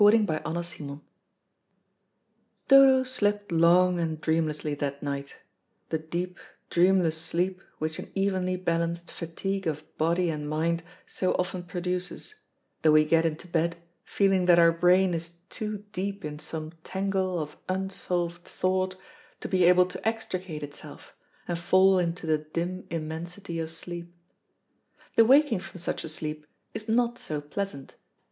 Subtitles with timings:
[0.03, 0.99] CHAPTER NINETEEN
[2.67, 5.35] Dodo slept long and dreamlessly that night;
[5.89, 6.39] the deep,
[6.71, 12.33] dreamless sleep which an evenly balanced fatigue of body and mind so often produces,
[12.81, 17.37] though we get into bed feeling that our brain is too deep in some tangle
[17.39, 18.95] of unsolved thought
[19.39, 21.15] to be able to extricate itself,
[21.47, 24.11] and fall into the dim immensity of sleep.
[25.15, 27.97] The waking from such a sleep is not so pleasant.